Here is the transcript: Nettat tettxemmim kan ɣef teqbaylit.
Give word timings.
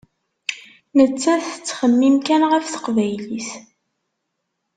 Nettat 0.97 1.41
tettxemmim 1.51 2.17
kan 2.27 2.41
ɣef 2.51 2.65
teqbaylit. 2.67 3.49